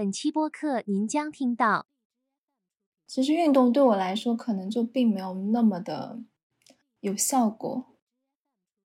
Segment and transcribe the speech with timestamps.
[0.00, 1.86] 本期播客您将听到。
[3.06, 6.20] 其实运动对我来说，可能就并没有那么的
[7.00, 7.98] 有效果。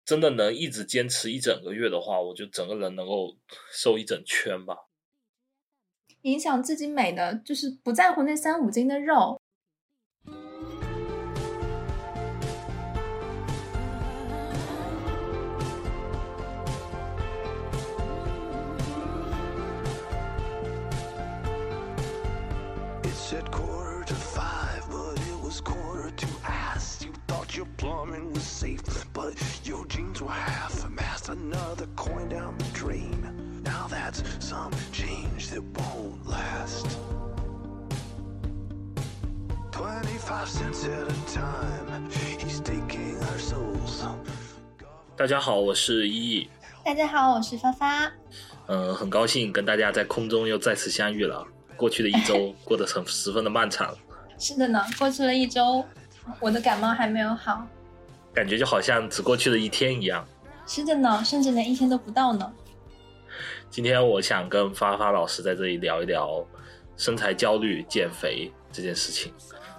[0.03, 3.37] 真的能一直坚持一整个月的话，我就整个人能够
[3.71, 4.89] 瘦一整圈吧。
[6.23, 9.39] 影响自己美的，就是不在乎那三五斤的肉。
[45.15, 46.49] 大家好，我是依依。
[46.83, 48.11] 大家好，我是发发。
[48.67, 51.47] 嗯，很高兴跟大家在空中又再次相遇了。
[51.77, 53.95] 过去的一周过得很十分的漫长。
[54.37, 55.85] 是的呢，过去了一周，
[56.39, 57.65] 我的感冒还没有好，
[58.33, 60.25] 感觉就好像只过去了一天一样。
[60.65, 62.51] 是的呢，甚至连一天都不到呢。
[63.69, 66.45] 今天我想跟发发老师在这里聊一聊
[66.97, 69.33] 身材焦虑、减肥这件事情。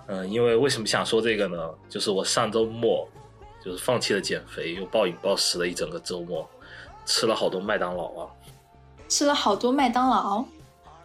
[0.07, 1.71] 嗯，因为为什么想说这个呢？
[1.89, 3.09] 就是我上周末。
[3.65, 6.49] 就是放弃了减肥，又暴饮暴食了一整个周末，
[7.05, 8.31] 吃了好多麦当劳啊！
[9.09, 10.45] 吃了好多麦当劳？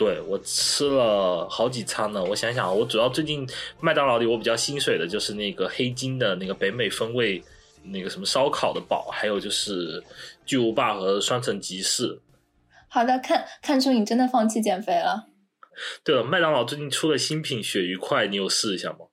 [0.02, 2.24] 对，我吃了好几餐呢。
[2.24, 3.48] 我想想，我主要最近
[3.80, 7.40] 麦当劳里我比较心水的就是那个黑金的那个北美风味
[7.84, 10.04] 那个什么烧烤的堡，还有就是
[10.44, 12.20] 巨无霸和双层吉士。
[12.88, 15.28] 好的，看看出你真的放弃减肥了。
[16.04, 19.06] 对了，麦当劳最近出了新品鳕鱼块，你有试一下吗？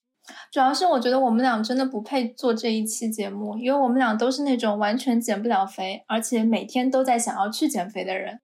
[0.51, 8.41] 主要是我觉得我们俩真的不配做这一期节目，因为我们俩都是那种完全减不了肥，而且每天都在想要去减肥的人。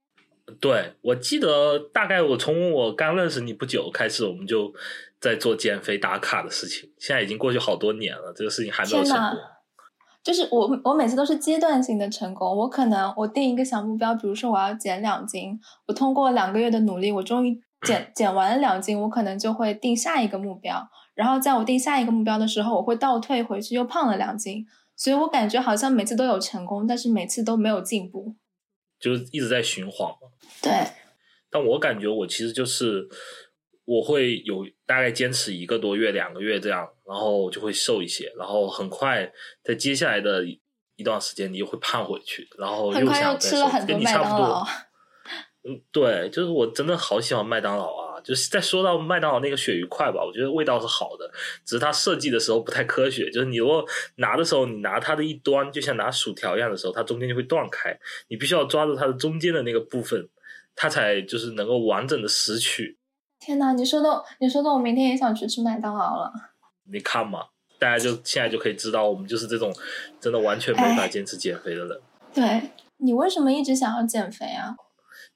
[0.60, 4.72] 对，我记得大概我从我刚认识你不久开始，我们就
[5.18, 6.90] 在做减肥打卡的事情。
[6.98, 9.38] 现在已经过去好多年了，这个事情还没有成功。
[10.22, 12.56] 就是我，我每次都是阶段性的成功。
[12.56, 20.88] 我可能我定一个小目标，比如说我要减两斤，我通过两个月的努力，我终于减 减完了两斤，我可能就会定下一个目标。
[21.14, 28.34] 然后在我定下一个目标的时候，我会倒退回去，又胖了两斤，所以我感觉好像每次都有成功，但是每次都没有进步，
[28.98, 30.28] 就是一直在循环嘛。
[30.64, 30.72] 对。
[31.50, 33.06] 但我感觉我其实就是
[33.84, 39.30] 我会有大概坚持一个多月、两个月这样，然后就会瘦一些，然后很快
[39.62, 40.44] 在接下来的
[40.96, 44.66] 一段时间你又会胖回去，然后又想吃了很多麦当劳。
[45.66, 48.20] 嗯，对，就是我真的好喜欢麦当劳啊。
[48.24, 51.30] 就是在说到麦当劳那个鳕鱼块吧，我觉得味道是好的，
[51.64, 53.30] 只是它设计的时候不太科学。
[53.30, 53.84] 就是你如果
[54.16, 57.98] 拿的时候，你拿它的一端，就像拿薯条一样的时候，它中间就会断开，
[58.28, 60.26] 你必须要抓住它的中间的那个部分，
[60.74, 62.98] 它才就是能够完整的拾取。
[63.40, 66.32] 天哪，你说的，你说的，我明天也想去吃麦当劳了。
[66.90, 67.46] 你看嘛，
[67.78, 69.72] 大家就现在就可以知道，我们就是这种
[70.20, 72.00] 真的完全没法坚持减肥的人。
[72.32, 74.74] 对你为什么一直想要减肥啊？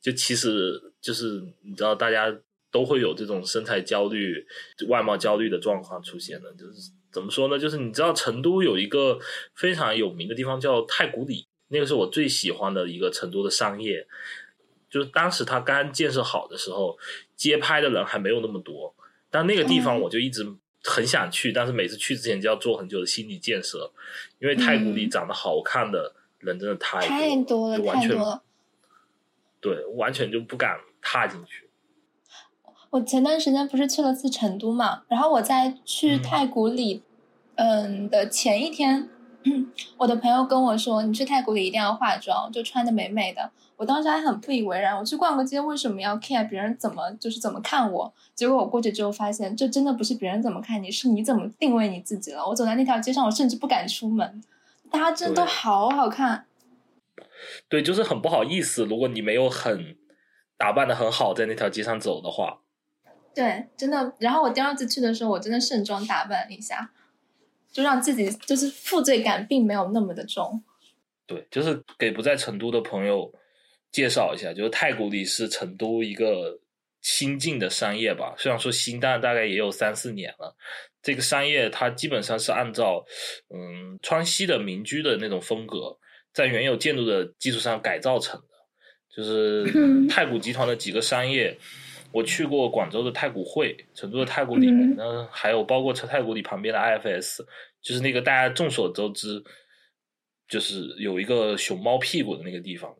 [0.01, 2.35] 就其实就是你知道大家。
[2.71, 4.47] 都会有这种身材焦虑、
[4.89, 6.53] 外貌焦虑的状况出现的。
[6.53, 7.59] 就是怎么说呢？
[7.59, 9.19] 就是你知道成都有一个
[9.55, 14.07] 非常有名的地方叫太古里，那个是我最喜欢的一个成都的商业。
[14.91, 16.99] 就是当时它刚建设好的时候，
[17.37, 18.95] 街拍的人还没有那么多。
[19.31, 20.47] 但那个地方我就一直
[20.83, 23.93] 很想去，但是每次去之前就要做很久的心理建设，
[24.39, 28.43] 因为太古里长得好看的人真的太太多了，太多了。
[29.61, 31.69] 对，完全就不敢踏进去。
[32.91, 37.03] 我前段时间不是去了次成都嘛，然后我在去太古里，
[37.57, 39.11] 嗯的前一天，
[39.97, 43.51] 我的朋友跟我说，你去泰国里一定要化妆，就穿的美美的。
[43.77, 48.13] 我当时还很不以为然，我去逛个街为什么要 care 别人怎么就是怎么看我？
[48.35, 52.45] 结果我过去之后发现，这真的不是别人怎么看你，是你怎么定位你自己了。
[52.47, 54.43] 我走在那条街上，我甚至不敢出门，
[54.91, 56.47] 大家真的都好好看。
[57.69, 59.97] 对，就是很不好意思，如果你没有很
[60.57, 62.59] 打扮的很好，在那条街上走的话。
[63.33, 64.13] 对，真的。
[64.19, 66.91] 然后我第二次去的时候，我真的盛装打扮了一下，
[67.73, 70.63] 就让自己就是负罪感并没有那么的重。
[71.27, 73.33] 对，就是给不在成都的朋友
[73.93, 76.59] 介绍一下，就是太古里是成都一个
[77.03, 78.35] 新进的商业吧。
[78.39, 80.57] 虽然说新，但大概也有三四年了。
[81.03, 83.05] 这个商业它基本上是按照
[83.55, 85.99] 嗯川西的民居的那种风格，
[86.33, 88.47] 在原有建筑的基础上改造成的。
[89.15, 91.59] 就是太古集团的几个商业。
[92.11, 97.43] 我去过广州的太古汇，成都的太古里，那还有包括太古里旁边的 IFS，
[97.83, 99.45] 就是那个大家众所周知，
[100.49, 102.97] 就是有一个熊猫屁股的那个地方。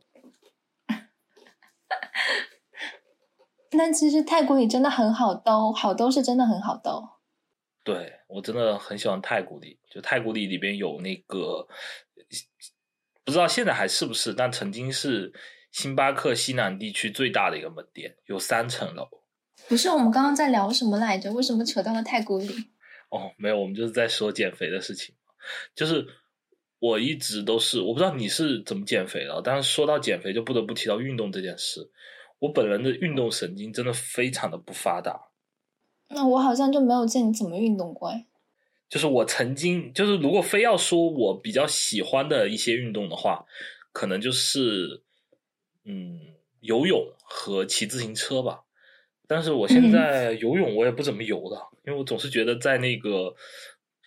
[3.73, 7.09] 那其实太古里真的很好兜，好兜是真的很好兜。
[7.85, 11.67] 对我真的很喜欢太古里，就太古里里边有那个，
[13.25, 15.33] 不知道现在还是不是，但曾经是
[15.79, 19.09] 星巴克西南地区最大的一个门店，有三层楼。
[19.69, 21.33] 不是，我们刚刚在聊什么来着？
[21.33, 22.49] 为什么扯到了太古里？
[23.11, 25.15] 哦，没有，我们就是在说减肥的事情。
[25.77, 26.05] 就是
[26.81, 31.89] 我一直都是，我不知道你是怎么减肥的，但是说到减肥，就不得不提到运动这件事。
[32.41, 35.29] 我本人的运动神经真的非常的不发达。
[36.09, 38.27] 那我好像就没有见你怎么运动过哎。
[38.89, 43.45] 就是我曾经，就是如果非要说我比较喜欢的一些运动的话，
[43.93, 45.05] 可能就是
[45.89, 46.21] 嗯
[46.61, 48.61] 游泳和骑自行车吧。
[49.27, 53.35] 但是我现在游泳我也不怎么游的，因为我总是觉得在那个。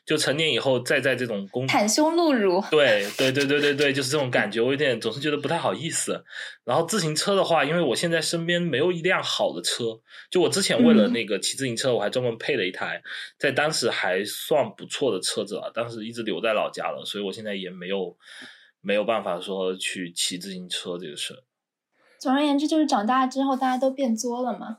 [0.04, 6.26] 就成年以后再在这种公袒胸露乳，对对对对对对，就是这种感觉，我有点总是觉得不太好意思。
[6.66, 10.02] 然后自行车的话，因为我现在身边没有一辆好的车，
[10.32, 13.02] 就我之前为了那个骑自行车，我还专门配了一台，
[13.38, 18.18] 在当时还算不错的车子了，当时一直留在老家了，所以我现在也没有
[18.82, 21.36] 没有办法说去骑自行车这个事。
[22.22, 24.78] 总而言之，就是长大之后大家都变作了嘛。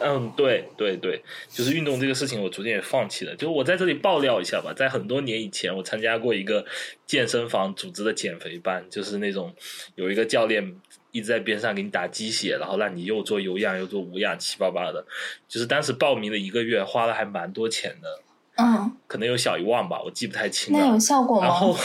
[0.00, 3.36] 嗯，对对对，就是运动这个事情，我逐渐也放弃了。
[3.36, 6.66] 就我在这里爆料一下吧，在很多年以前，我参加过一个
[7.06, 9.54] 健身房组织的减肥班，就是那种
[9.94, 10.74] 有一个教练
[11.12, 15.06] 一直在边上给你打鸡血，然后让你又做有氧又做无氧，七八八的。
[15.46, 18.08] 就是当时报名了一个月，花了还蛮多钱的，
[18.56, 20.80] 嗯，可能有小一万吧，我记不太清了。
[20.80, 21.46] 那有效果吗？
[21.46, 21.76] 然后，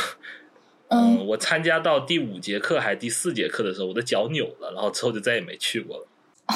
[0.89, 6.07] 嗯，我参加到第五节课还是第四节课的时候，我的脚扭了，然后之后就再也没去过了。
[6.47, 6.53] 哦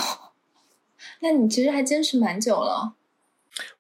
[1.20, 2.96] 那你其实还坚持蛮久了。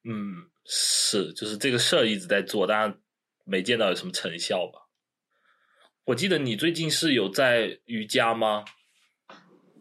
[0.03, 2.95] 嗯，是，就是这个事儿一直在做，当然
[3.43, 4.87] 没见到有什么成效吧。
[6.05, 8.63] 我记得你最近是有在瑜伽吗？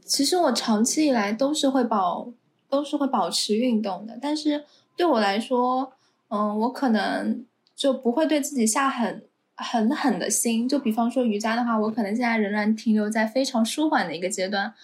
[0.05, 2.33] 其实我长期以来都是会保，
[2.69, 4.19] 都是会保持运动的。
[4.21, 4.65] 但是
[4.97, 5.93] 对我来说，
[6.29, 7.47] 嗯，我可能
[7.77, 9.29] 就不会对自己下很
[9.63, 10.69] 狠狠的心。
[10.69, 14.75] 就比方说瑜伽的话，我可能现在仍然停留在非常舒缓的一个阶段。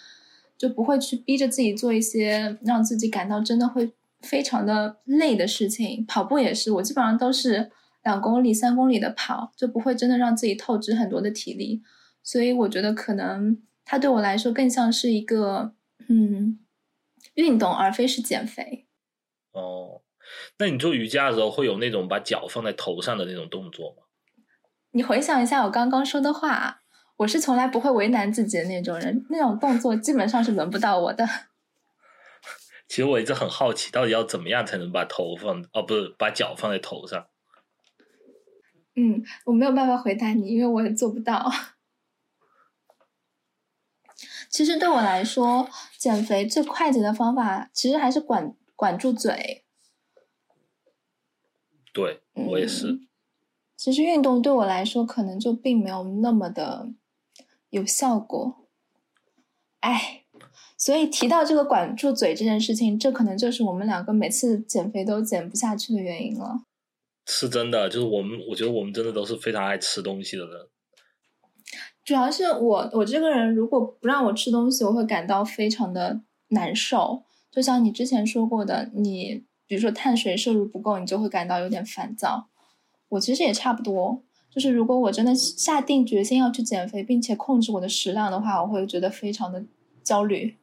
[0.57, 6.05] 就不会去逼着自己做一些让自己感到真的会非常的累的事情。
[6.05, 7.71] 跑步也是，我基本上都是
[8.03, 11.81] 两公里、三公里的跑，就不会真的让自己透支很多的体力。
[12.21, 15.71] 所以我觉得可能它对我来说更像是一个
[16.09, 16.59] 嗯
[17.35, 18.85] 运动，而非是减肥。
[19.53, 20.01] 哦，
[20.57, 24.03] 那你做瑜伽的时候会有那种把脚放在头上的那种动作吗？
[24.91, 26.81] 你回想一下我刚刚说的话。
[27.17, 31.27] 我是从来不会为难自己的那种人，那种动作基本上是轮不到我的。
[32.87, 37.27] 其实我一直很好奇，到底要怎么样才能把头放哦，不是把脚放在头上？
[38.95, 41.51] 嗯，我没有办法回答你，因为我也做不到。
[44.47, 49.65] 其实对我来说，减肥最快捷的方法，其实还是管管住嘴。
[51.91, 53.08] 对我也是。
[53.79, 56.89] 其实运动对我来说，可能就并没有那么的。
[57.69, 58.67] 有效果，
[59.81, 60.23] 哎，
[60.75, 66.63] 所以提到这个管住嘴这件事情，这可能就是我们两个每次减肥都减不下去的原因了。
[67.27, 70.67] 是真的，就是我们，我觉得我们真的都是非常爱吃东西的人。
[72.03, 77.21] 主要是我，我这个人如果不让我吃东西，我会感到非常的难受。
[77.51, 82.49] 就像你之前说过的，你比如说碳水摄入不够，你就会感到有点烦躁。
[83.09, 84.23] 我其实也差不多。
[84.49, 89.63] 就是如果我真的下定决心要去减肥，并且控制我的食量的话，我会觉得非常的
[90.03, 90.55] 焦虑。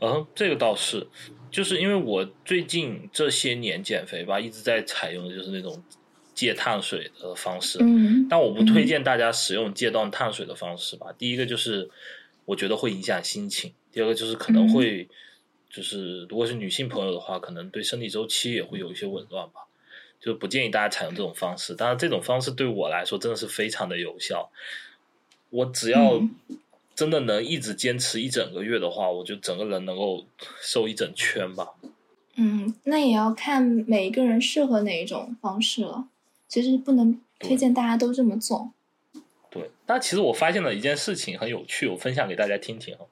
[0.00, 1.06] 嗯，这个倒是，
[1.48, 5.80] 就是因为我最近这些年减肥吧，一直在采用的就是那种
[6.34, 7.78] 戒碳水的方式。
[7.80, 11.12] 嗯，但我不推荐大家使用戒断碳水的方式吧。
[11.16, 11.88] 第一个就是
[12.46, 15.08] 我觉得会影响心情，第二个就是可能会，
[15.70, 19.67] 就是如果是女性朋友的话，可能对生理周期也会有一些紊乱吧。
[20.20, 24.50] 就不建议大家采用这种方式，当然这种方式对我来说真的是非常的有效。
[25.50, 26.20] 我只要
[26.94, 30.24] 真的能一直坚持一整个月的话，我就整个人能够
[30.60, 31.74] 瘦一整圈吧。
[32.34, 36.08] 嗯，那也要看每一个人适合哪一种方式了。
[36.48, 38.72] 其实不能推荐大家都这么做。
[39.50, 43.06] 对，但其实我发现了一件事情很有趣，我分享给大家听听哈。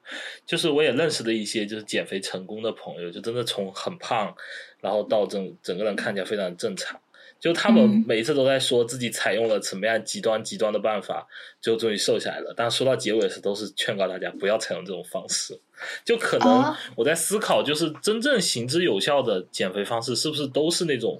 [0.45, 4.35] 就是我也认识的一些就是减肥成功的朋友，就真的从很胖，
[4.79, 6.99] 然后到整整个人看起来非常正常。
[7.39, 11.27] 就他们每一次都在说自己采用了什么样极端极端的办法，
[11.61, 12.53] 最后终于瘦下来了。
[12.55, 15.59] 但说到结尾时，都是劝告大家不要采用这种方式。
[16.03, 21.19] 就可能我在思考，就是真正行之有效的减肥方式，是不是都是那种，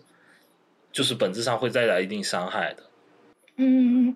[0.92, 2.84] 就是本质上会带来一定伤害的？
[3.58, 4.16] 嗯。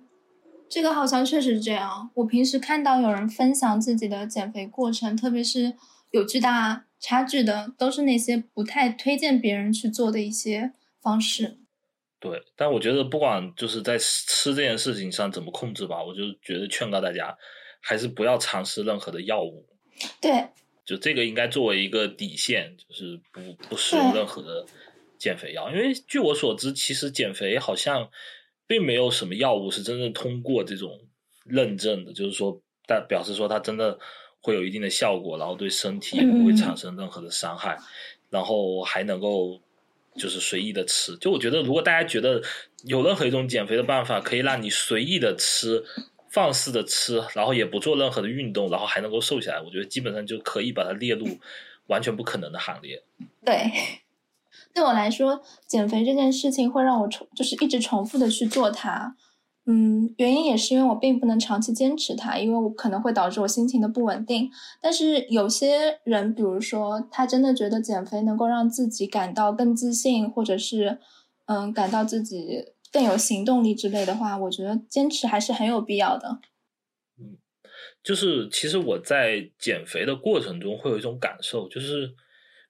[0.71, 2.09] 这个好像确实是这样。
[2.13, 5.75] 我平时看到有人分享自己的减肥过程，特别是
[6.11, 11.57] 有巨大差距的，都是那些不太推荐别人去做的一些方式。
[12.21, 17.37] 对，但我觉得不管就是在吃这件事情上怎么控制吧，我就觉得劝告大家，
[17.81, 19.65] 还是不要尝试任何的药物。
[20.21, 20.47] 对，
[20.85, 24.65] 就这个应该作为一个底线，就是不不使用任何的
[25.17, 28.09] 减肥药，因为据我所知，其实减肥好像
[28.71, 30.97] 并没有什么药物是真正通过这种
[31.43, 33.99] 认证的，就是说，但表示说它真的
[34.39, 37.77] 会有一定的效果，然后对身体也不会产生任何的伤害，
[38.29, 39.59] 然后还能够。
[40.13, 42.41] 就是随意的吃，就我觉得，如果大家觉得
[42.83, 45.81] 有任何一种减肥的办法，可以让你随意的吃、
[46.29, 51.25] 放肆的吃，然后也不做任何的运动，然后还能够瘦下来，我觉得基本上就可以把它列入
[51.87, 53.01] 完全不可能的行列。
[53.45, 53.55] 对，
[54.73, 59.15] 对我来说，减肥这件事情会让我重，就是一直重复的去做它。
[59.65, 64.49] 嗯，原因也是因为我并不能长期坚持它，因为我可能会导致我心情的不稳定。
[64.81, 70.99] 但是有些人，比如说他真的觉得减肥能够让自己感到更自信，或者是
[71.45, 76.39] 嗯感到自己更有行动力之类的话，我觉得坚持还是很有必要的。
[77.19, 77.37] 嗯，
[78.03, 82.15] 就是其实我在减肥的过程中会有一种感受，就是。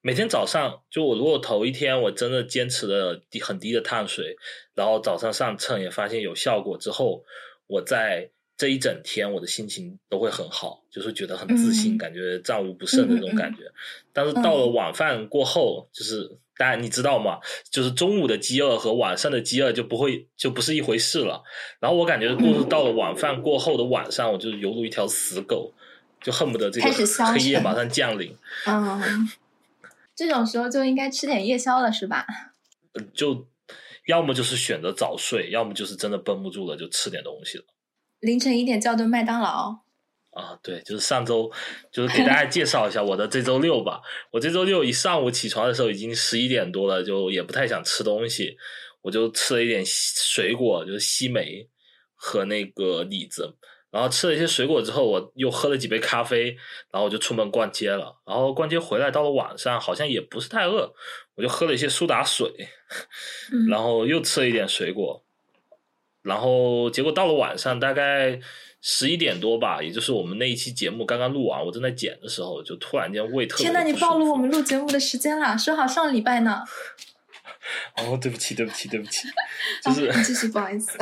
[0.01, 4.35] 每天早上，就我如果头一天我真的坚持了低很低的碳水，
[4.73, 7.23] 然后早上上秤也发现有效果之后，
[7.67, 13.71] 我在这一整天我的心情都会很好，就是觉得很自信，感觉战无不胜的那种感觉。
[14.11, 17.39] 但是到了晚饭过后，就是当然你知道吗？
[17.69, 21.43] 就是中午的饥饿和晚上的饥饿就不会就不是一回事了。
[21.79, 25.71] 然后我感觉，就是到了晚饭过后的晚上，我就犹如一条死狗，
[26.21, 26.87] 就恨不得这个
[27.33, 28.35] 黑夜马上降临。
[28.65, 29.29] 嗯。
[30.27, 32.25] 这种时候就应该吃点夜宵了，是吧？
[33.13, 33.47] 就
[34.07, 37.63] 要么就是选择早睡，要么就是真的绷不住了就吃点东西了。
[38.19, 39.79] 凌晨一点叫顿麦当劳。
[40.29, 41.51] 啊，对，就是上周，
[41.91, 44.01] 就是给大家介绍一下我的这周六吧。
[44.31, 48.55] 我这周六一上午起床的时候已经十一点多了，就也不太想吃东西，
[49.01, 51.67] 我就吃了一点水果，就是西梅
[52.15, 53.57] 和那个李子。
[53.91, 56.45] 然后吃了一些水果之后，我又喝了几杯咖啡，
[56.89, 58.15] 然后我就出门逛街了。
[58.25, 60.93] 然后逛街回来，到了晚上好像也不是太饿，
[61.35, 62.49] 我就喝了一些苏打水，
[63.69, 65.23] 然后又吃了一点水果。
[66.21, 68.39] 然后结果到了晚上，大概
[68.79, 76.63] 十一点多吧，也就是我们那一期节目刚刚录完，我正在剪的时候，就突然间胃特别天呐，你暴露我们录节目的时间了，说好上礼拜呢。
[77.97, 79.27] 哦，对不起，对不起，对不起，
[79.83, 80.97] 就是继续，不好意思。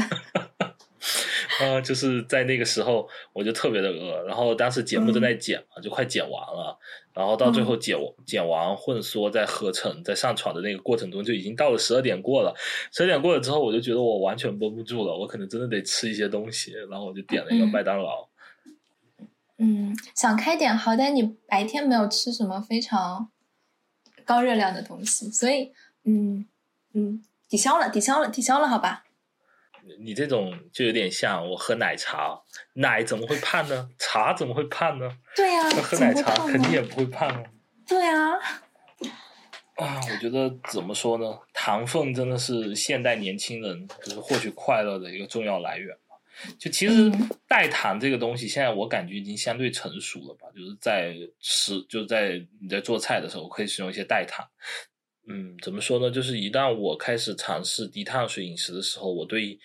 [1.60, 6.80] 呃，就是在那个时候，我就特别的饿，然后当时节目正在剪嘛，就快剪完了，
[7.14, 12.56] 然后到最后剪剪完混缩在合成在上传的那个过程中，就已经到了十二点过了。
[12.92, 18.28] 十二点过了之后，我就觉得我完全绷不住了，我可能真的得吃一些东西，然后我就点了一个麦当劳。
[19.58, 23.30] 嗯，想开点，好歹你白天没有吃什么非常
[24.24, 25.74] 高热量的东西，所以
[26.06, 26.46] 嗯
[26.94, 29.04] 嗯，抵消了，抵消了，抵消了，好吧。
[30.00, 32.40] 你这种就有点像我喝奶茶，
[32.74, 33.90] 奶怎么会胖呢？
[33.98, 35.10] 茶怎么会胖呢？
[35.36, 37.44] 对呀，喝奶茶肯定也不会胖啊。
[37.88, 38.34] 对啊。
[39.76, 41.40] 啊，我觉得怎么说呢？
[41.54, 46.18] 糖分真的是现代年轻人就是获取快乐的一个重要来源嘛。
[46.58, 47.12] 就其实
[47.48, 50.48] 代糖这个东西，现在我感觉已经相对成熟了吧。
[50.54, 54.46] 就是在吃，就在你在做菜的时候，可以使用一些代糖。
[55.32, 56.10] 嗯，怎么说呢？
[56.10, 59.60] 就是一旦我开始尝试低碳水饮食的时候，我对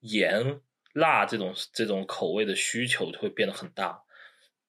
[0.00, 0.60] 盐、
[0.92, 4.02] 辣这种这种口味的需求就会变得很大。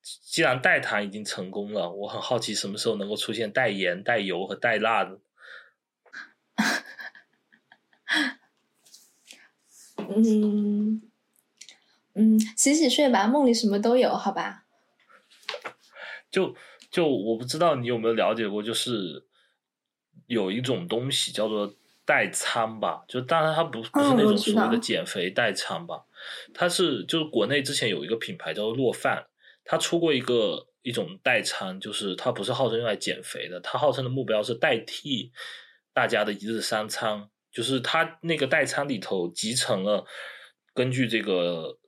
[0.04, 5.20] 既然代糖已经成功了，我很好奇什么时候能够出现带盐、带油和带辣的。
[9.98, 11.02] 嗯
[12.14, 14.66] 嗯，洗洗睡吧，梦里什么都有，好吧？
[16.30, 16.56] 就
[16.92, 19.26] 就我不知道你有没有了解过，就是。
[20.28, 26.04] 有一种东西叫做代餐吧，就当然它不不是那种所谓的减肥代餐吧，
[26.54, 29.26] 它是就是国内之前有一个品牌叫做洛饭，
[29.64, 35.32] 它出过一个一种代餐，就是它不是号称用来减肥的，它号称的目标是代替
[35.94, 40.06] 大家的一日三餐，就是它那个代餐里头集成了
[40.74, 41.80] 根据这个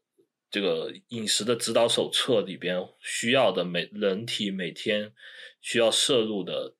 [0.49, 5.13] 这个饮食的指导手册里边需要的每人体每天
[5.61, 6.73] 需要摄入的。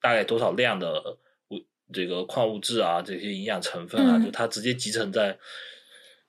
[0.00, 1.60] 大概多少量的物
[1.92, 5.38] 这个矿物质啊，这些营养成分啊，就它直接集成在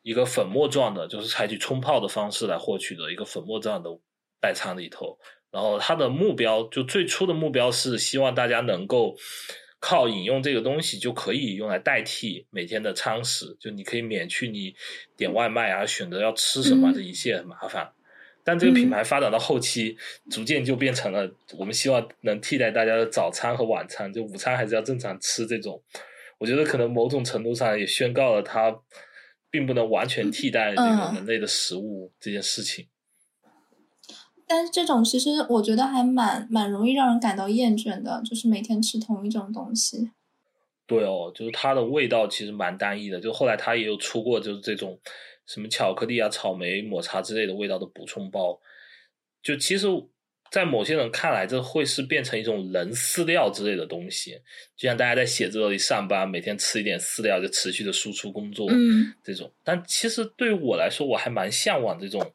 [0.01, 3.89] 一个粉末状的，就是采取冲泡的方式来获取的一个粉末状的
[4.39, 5.17] 代餐里头。
[5.51, 9.15] 然后它的目标就最初的目标是希望大家能够
[9.79, 14.73] 靠饮用这个东西就可以用来代替每天的餐食，就你可以免去你
[15.17, 17.93] 点外卖啊，选择要吃什么这一切麻烦。
[18.43, 19.97] 但这个品牌发展到后期，
[20.29, 25.81] 逐渐就变成了我们希望能替代大家的早餐和晚餐，就午餐还是要正常吃这种。
[26.39, 28.75] 我觉得可能某种程度上也宣告了它
[29.51, 32.87] 并不能完全替代这个人类的食物这件事情。
[34.47, 40.11] 但是这种其实我觉得还蛮蛮容易让人感到厌倦的，就是每天吃同一种东西。
[40.87, 43.21] 对哦，就是它的味道其实蛮单一的。
[43.21, 44.99] 就后来它也有出过，就是这种
[45.51, 48.57] 什么巧克力啊、草莓、抹茶之类的味道的补充包。
[49.43, 49.87] 就其实，
[50.49, 54.39] 在某些人看来，这会是变成一种人饲料之类的东西。
[54.77, 59.51] 就像大家在写字楼里上班，每天吃一点饲料就持续的输出工作，嗯，这种。
[59.63, 62.33] 但其实对于我来说，我还蛮向往这种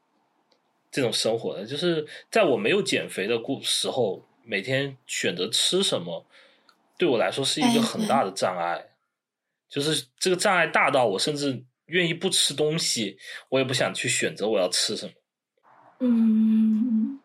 [0.91, 1.65] 这种生活的。
[1.65, 6.27] 就是在我没有减肥的故时候，每天选择吃什么。
[6.99, 8.87] 对我来说是一个很大的障碍，
[9.69, 15.13] 就是这个障碍大到我甚至愿意不吃东西，我也不想去选择我要吃什么。
[16.01, 17.19] 嗯，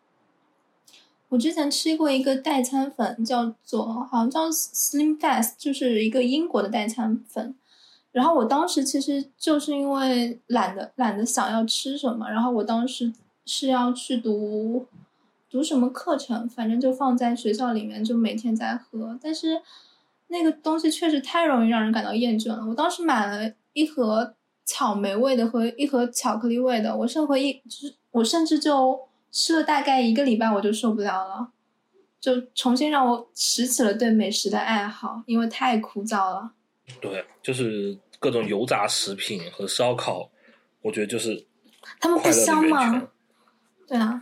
[1.28, 7.54] 我之前吃过一个代餐粉，叫做好像叫 Slim Fast，就是一个英国的代餐粉。
[8.10, 13.12] 然后我当时其实就是因为懒得懒得想要吃什么，然后我当时
[13.44, 14.86] 是要去读。
[15.50, 19.18] 读什么课程，反正就放在学校里面，就每天在喝。
[19.22, 19.60] 但是
[20.28, 22.64] 那个东西确实太容易让人感到厌倦了。
[22.66, 31.52] 我当时买了一盒草莓味的和一盒巧克力味的，我甚至一，就是我甚至就吃了大概一个礼拜，我就受不了了，
[32.20, 36.52] 就重新让我拾起了对美食的爱好，因为太枯燥了。
[37.00, 40.30] 对，就是各种油炸食品和烧烤，
[40.82, 41.46] 我觉得就是
[42.00, 43.08] 他们不香吗？
[43.86, 44.20] 对啊。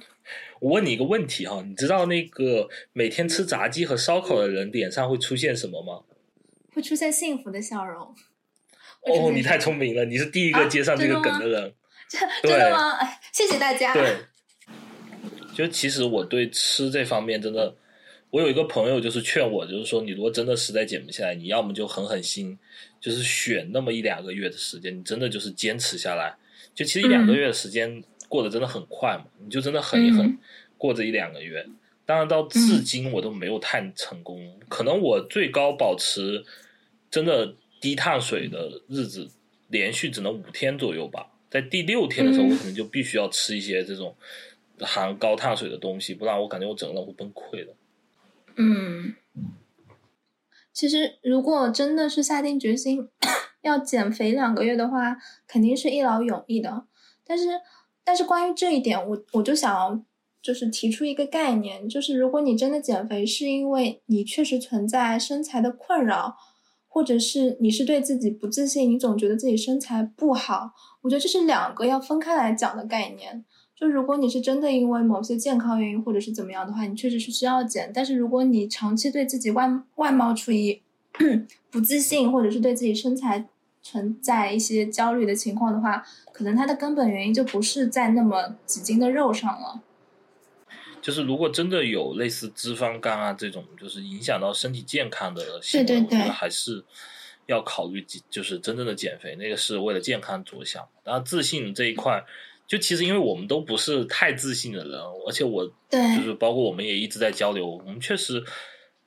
[0.61, 6.05] 我问你一个问题哈，你知道那个每天吃炸鸡和烧烤的人脸上会出现什么吗？
[6.75, 8.15] 会出现幸福的笑容。
[9.03, 11.75] 哦，你太聪明了，你是第一个接上这个梗的人。
[12.43, 12.93] 真的吗？
[12.97, 13.93] 哎，谢谢大家。
[13.93, 14.17] 对，
[15.55, 17.75] 就其实我对吃这方面真的，
[18.31, 22.59] 我有一个朋友就是劝我，就是说你如果真的实在减不下来，你要么就狠狠心，
[23.01, 26.35] 就是选那么一两个月的时间，你真的就是坚持下来。
[26.75, 28.03] 就其实一两个月的时间。
[28.31, 29.25] 过得真的很快嘛？
[29.45, 30.39] 你就真的狠一狠，
[30.79, 31.67] 过这一两个月。
[32.07, 34.57] 当然到至今我都没有太成功。
[34.69, 36.45] 可能我最高保持
[37.11, 39.29] 真的低碳水的日子，
[39.69, 41.33] 连续只能五天左右吧。
[41.51, 44.15] 在第六天的时候，我可能就必须要吃一些这种
[44.81, 47.75] 含高碳水的东西，不然我感觉我整个人会崩溃的。
[48.57, 49.15] 嗯，
[50.73, 53.09] 其实如果真的是下定决心
[53.63, 55.17] 要减肥两个月的话，
[55.47, 56.85] 肯定是一劳永逸的。
[57.25, 57.61] 但是。
[58.03, 60.05] 但是关于这一点，我我就想
[60.43, 66.37] 就是提出一个概念，就是如果你真的减肥是因为你确实存在身材的困扰，
[66.93, 70.73] 或者是你是对自己不自信，你总觉得自己身材不好，
[71.03, 73.45] 我觉得这是两个要分开来讲的概念。
[73.77, 77.93] 就如果你是真的因为某些健康原因或者是怎么样的话，你确实是需要减。
[77.95, 80.83] 但是如果你长期对自己外外貌处于
[81.71, 83.47] 不自信，或者是对自己身材，
[83.83, 89.81] 存在一些焦虑的情况的话，可能它的根本原因就不是在那么几斤的肉上了。
[91.01, 96.85] 就是如果真的有类似脂肪肝啊这种，就是影响到身体健康的行为，我觉得还是
[97.47, 100.87] 要考虑，就是真正的减肥，那个是为了健康着想。
[101.05, 102.25] 然后自信这一块，
[102.67, 108.45] 就其实因为我们都不是太自信的人，而且我就是包括我们也一直在交流，我们确实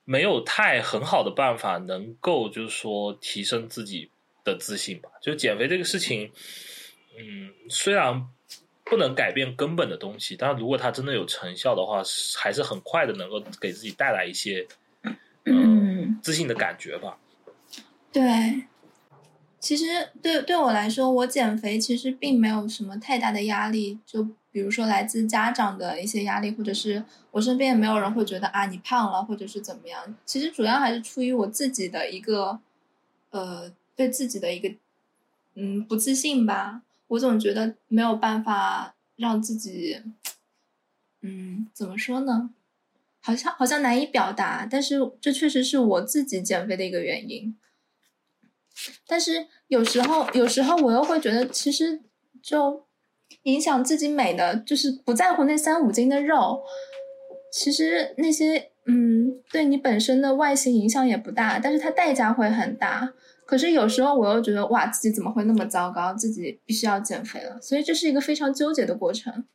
[0.05, 4.09] 没有太很好的办法能够就是说提升自己。
[4.45, 6.29] 的自信吧，就减肥这个事情，
[7.17, 8.27] 嗯，虽然
[8.83, 12.01] 不能改变根本的东西，但如果它真的有成效的话，
[12.37, 14.67] 还是很快的能够给自己带来一些
[15.45, 17.17] 嗯自信的感觉吧。
[18.11, 18.63] 对，
[19.59, 19.85] 其实
[20.21, 30.15] 对对我来说，我减肥其实并没有什么太大的压力，就比如说来自家长的一些压力，或者是我身边也没有人会觉得啊你胖了，或者是怎么样。
[30.25, 32.59] 其实主要还是出于我自己的一个
[33.31, 33.71] 呃。
[33.95, 34.73] 对自己的一个
[35.53, 36.81] 嗯不自信吧，
[37.13, 40.01] 我总觉得没有办法让自己
[41.21, 42.49] 嗯怎么说呢？
[43.21, 47.55] 好像好像难以表达，但是这确实是我自己减肥的一个原因。
[49.07, 52.01] 但是有时候有时候我又会觉得，其实
[52.41, 52.85] 就
[53.43, 56.63] 影响自己美的，就是不在乎那三五斤的肉，
[57.51, 63.13] 其实那些嗯对你本身的外形影响也不大，但是它代价会很大。
[63.45, 66.13] 可是有时候我又觉得哇，自己怎么会那么糟糕？
[66.13, 69.45] 自己必须要减肥了，所以这是一个非常纠结的过程。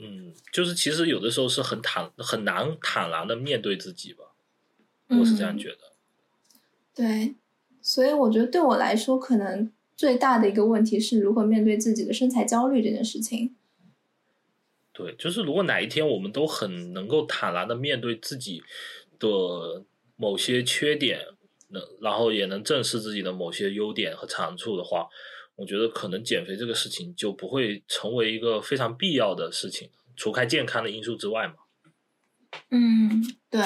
[0.00, 4.24] 嗯，就是其实有的时候是很坦很难坦然的面对自己吧，
[5.08, 5.78] 我是这样觉得。
[6.94, 7.36] 对，
[7.80, 13.54] 所以我觉得对我来说，可能最大的一个问题是如何面对自己的身材焦虑这件事情。
[14.92, 18.62] 对，就是如果哪一天我们都很能够坦然的面对自己
[19.18, 19.84] 的
[20.16, 21.20] 某些缺点，
[21.72, 25.08] 能然后也能正视自己的某些优点和长处的话，
[25.56, 31.54] 我觉得可能减肥这个事情就不会成为一个非常必要的事情，除开健康的因素之外嘛。
[32.70, 33.60] 嗯，对，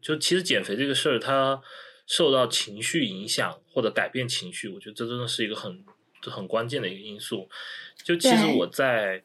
[0.00, 1.62] 就其实减肥这个事儿，它
[2.06, 5.84] 受到情绪影响或者改变情绪，我觉得这真的是一个很
[6.22, 7.48] 很关键的一个因素。
[8.04, 9.22] 就其实我在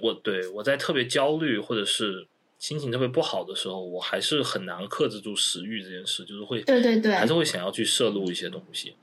[0.00, 2.26] 我对我在特别焦虑或者是
[2.60, 8.94] 心情特别不好的时候，我还是很难克制住食欲这件事，就是会对对对还是会想要去摄入一些东西。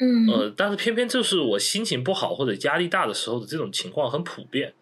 [0.00, 4.74] 嗯，呃，但是偏偏就是我心情不好或者压力大的时候的这种情况很普遍，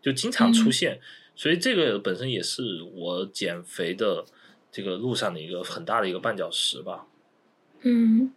[0.00, 1.00] 就经常出嗯现，
[1.34, 2.62] 所以这个本身也是
[2.94, 4.24] 我减肥的
[4.70, 7.08] 这个路上的一个很大的一个绊脚石吧。
[7.80, 8.32] 嗯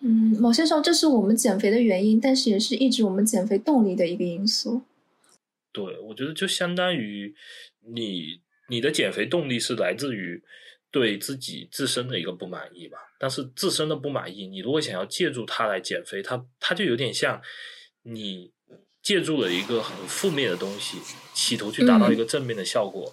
[0.00, 4.82] 嗯，某些时候这是我们减肥的原因，但是也是抑制我们减肥动力的一个因素。
[5.72, 7.32] 对，我觉得就相当于
[7.86, 10.42] 你你的减肥动力是来自于
[10.90, 12.98] 对自己自身的一个不满意吧。
[13.18, 17.40] 但是自身的不满意，你如果想要借助它来减肥，它它就有点像
[18.04, 18.52] 你
[19.02, 20.98] 借助了一个很负面的东西，
[21.34, 23.12] 企图去达到一个正面的效果，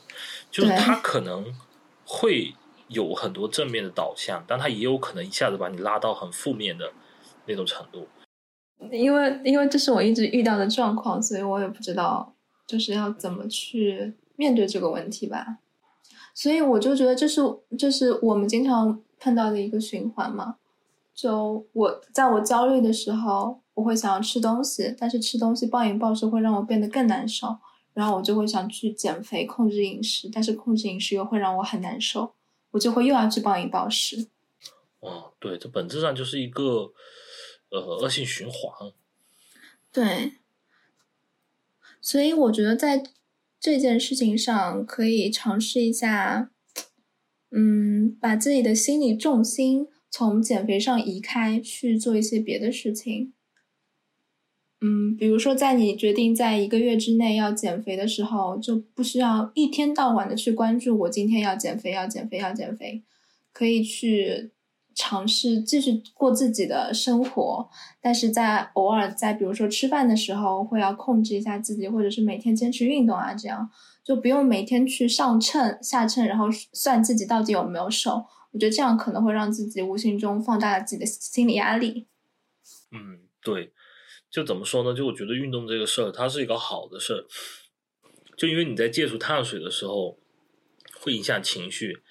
[0.52, 1.52] 就是它可能
[2.04, 2.54] 会
[2.90, 6.92] 有很多正面的导向，但它也有可能一下子把你拉到很负面的
[7.48, 8.08] 那种程度。
[8.92, 12.36] 因为因为这是我一直遇到的状况，所以我也不知道
[12.68, 15.60] 就是要怎么去面对这个问题吧。
[16.34, 17.42] 所以我就觉得这是
[17.78, 20.58] 这是我们经常碰到的一个循环嘛。
[21.14, 27.58] 就我在我焦虑的时候，我会想要吃东西，但是吃东西暴饮暴食会让我变得更难受，
[27.94, 32.34] 然后我就会想去减肥控制饮食，但是控制饮食又会让我很难受，
[32.72, 34.28] 我就会又要去暴饮暴食。
[35.00, 36.92] 哦，对，这本质上就是一个
[37.70, 38.92] 呃恶性循环。
[39.94, 40.34] 对，
[42.02, 43.02] 所以我觉得在
[43.66, 46.52] 这件事情上可以尝试一下，
[47.50, 53.34] 嗯，把自己的心理重心从减肥上移开，去做一些别的事情。
[54.82, 63.02] 嗯，比如说，在你决定在一个月之内要减肥的时候，就不需要一天到晚的去关注我今天要减肥、要减肥、要减肥，
[63.52, 64.52] 可以去
[64.96, 67.70] 尝试继续过自己的生活，
[68.02, 73.70] 但是在偶尔在比如说吃饭的时候，会要控制一下自己，或者是每天坚持运动啊，这样
[74.04, 78.26] 就不用每天去上秤下秤，然后算自己到底有没有瘦。
[78.52, 82.08] 我觉得这样可能会让自己无形中放大了自己的心理压力。
[82.92, 83.74] 嗯，对，
[84.32, 84.94] 就怎么说呢？
[84.94, 87.26] 就我觉得运动这个事儿，它是一个好的事儿，
[88.38, 90.18] 就因为你在戒除碳水的时候
[91.02, 92.02] 会影响情绪，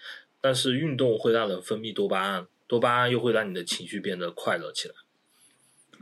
[0.43, 4.95] 但是运动会让人分泌多巴胺，多巴胺又会让你的情绪变得快乐起来。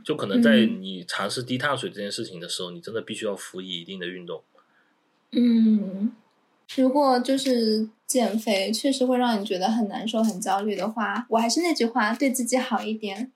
[0.03, 4.43] 就可能在嗯你尝试低碳水这件事情的时候，你真的必须要辅以一定的运动。
[5.31, 6.11] 嗯，
[6.75, 13.31] 如果就是减肥确实会让你觉得很难受、很焦虑的话，我还是那句话，对自己好一点。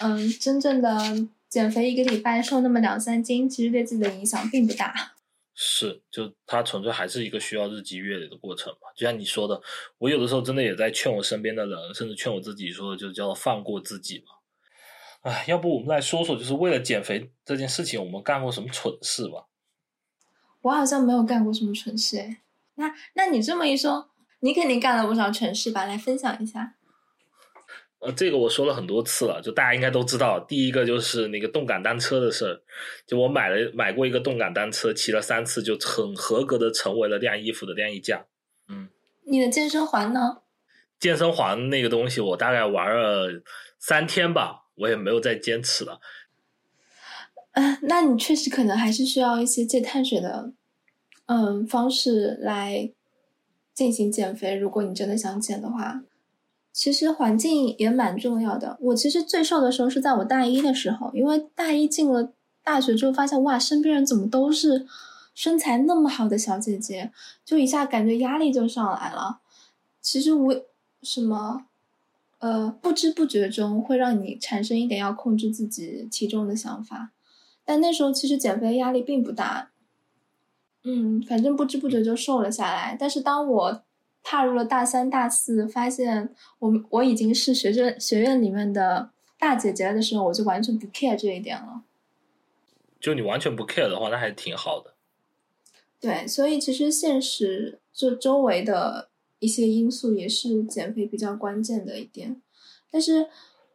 [0.00, 5.13] 嗯，真正的减肥一个礼拜瘦那么两三斤，其实对自己的影响并不大。
[5.54, 8.88] 是，就它纯粹还是一个需要日积月累的过程嘛。
[8.96, 9.60] 就像你说的，
[9.98, 15.30] 我有的时候真的也在劝我身边的人，甚至劝我自己说，就叫放过自己嘛。
[15.30, 19.46] 哎，要不我们来说说，就是为了减肥这件事情，我们干过什么蠢事吧？
[20.62, 22.38] 我好像没有干过什么蠢事诶。
[22.74, 25.84] 那那你这么一说，你肯定干了不少蠢事吧？
[25.84, 26.74] 来分享一下。
[28.04, 30.38] 呃，这个我说了很多次了，就大家应该都知道。
[30.40, 32.60] 第一个就是那个动感单车的事儿，
[33.06, 38.26] 就我买了买过一个动感单车，骑了三次，就很合格的成为了晾衣服的晾衣架。
[38.68, 38.88] 嗯，
[39.26, 40.42] 你的健身环呢？
[41.00, 43.42] 健身环那个东西，我大概玩了
[43.78, 46.00] 三天吧，我也没有再坚持了。
[47.52, 50.52] 嗯、那你确实可能还是需要一些戒碳水的，
[51.26, 52.92] 嗯，方式来
[53.72, 54.54] 进行减肥。
[54.54, 56.02] 如果你真的想减的话，
[56.74, 58.76] 其实环境也蛮重要的。
[58.80, 62.32] 我其实最瘦的时候是在我大一的时候，因为大一进了
[62.64, 64.84] 大学之后，发现哇，身边人怎么都是
[65.34, 67.12] 身材那么好的小姐姐，
[67.44, 69.38] 就一下感觉压力就上来了。
[70.02, 70.64] 其实我
[71.00, 71.64] 什么，
[72.40, 77.12] 呃，不知不觉中会让你产生一点要控制自己体重的想法。
[77.64, 79.70] 但那时候其实减肥压力并不大，
[80.82, 82.96] 嗯，反正不知不觉就瘦了下来。
[82.98, 83.83] 但是当我
[84.24, 91.82] 踏入了大三、大四，发现我们我已经是学生学院里面的大姐姐的时候，我就完全不 care 这一点了。
[92.98, 94.94] 就你完全不 care 的话，那还挺好的。
[96.00, 99.10] 对，所以其实现实就周围的
[99.40, 102.40] 一些因素也是减肥比较关键的一点。
[102.90, 103.28] 但是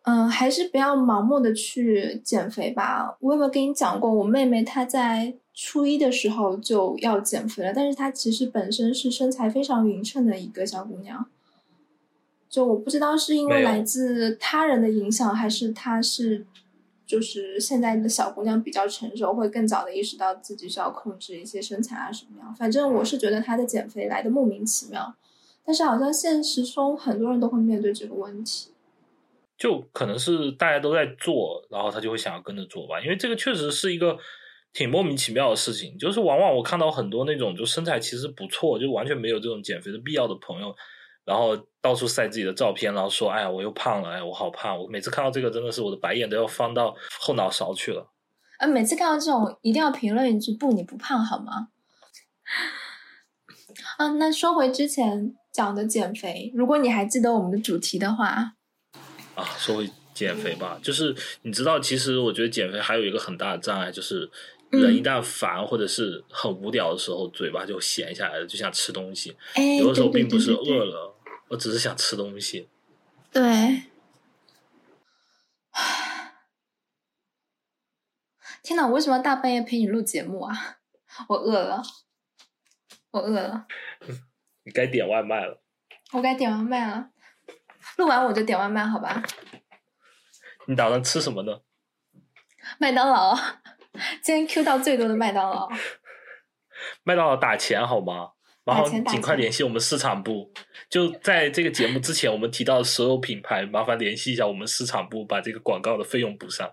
[0.03, 3.17] 嗯，还是不要盲目的去减肥吧。
[3.19, 11.25] 我有没有跟你讲过，我妹妹她在初一的时候就要减肥了，但是她其实本身是身材非常匀称的一个小姑娘。
[12.49, 16.47] 就我不知道是因为来自他人的影响，还是她是，
[17.05, 22.55] 就是现在的小姑娘比较成熟，会更早的意识到自己需要控制一些身材啊什么样。
[22.55, 25.13] 反正我是觉得她的减肥来的莫名其妙，
[25.63, 28.68] 但是好像现实中很多人都会面对这个问题。
[29.60, 34.17] 就可能是大家都在做，然后他就会想要跟着做吧，因为这个确实是一个
[34.72, 35.98] 挺莫名其妙的事情。
[35.98, 40.74] 就是往往我看到很多那种就身材其实不错，就完全没有这种减肥的必要的朋友，
[41.26, 48.10] 然后到处晒自己的照片，然后说：“哎呀，我又胖了，哎，我好胖。”我每次看到这个，真的是我的白眼都要翻到后脑勺去了。
[48.60, 51.67] 啊，每次看到这种，一定要评论一句：“不，你不胖好吗？”
[54.00, 58.54] 啊，那说回之前讲的减肥，如果你还记得我们的主题的话。
[59.39, 64.30] 啊，说回减肥吧，就是你知道，其实我觉得减肥还有一个很大的障碍，就是
[64.69, 69.36] 人一旦烦或者是很无聊的时候，嘴巴就闲下来了，就想吃东西。
[69.54, 71.15] 哎有的时候并不是饿了，
[71.47, 72.67] 我只是想吃东西。
[73.32, 73.41] 对。
[78.62, 78.86] 天哪！
[78.86, 80.78] 我为什么要大半夜陪你录节目啊？
[81.28, 81.82] 我饿了，
[83.12, 83.65] 我饿了。
[84.65, 85.62] 你该点外卖了。
[86.12, 87.10] 我该点外卖了。
[87.97, 89.21] 录完我就点外卖，好吧？
[90.67, 91.62] 你打算吃什么呢？
[92.78, 93.36] 麦当劳，
[94.21, 95.67] 今天 Q 到最多的麦当劳。
[97.04, 98.32] 麦当劳打钱好吗？
[98.63, 100.54] 然后尽快联系我们市场部。
[100.89, 106.71] 就在这个节目之前，我们提到的所有品牌，麻烦联系一下我们市场部，把这个广告的费用补上。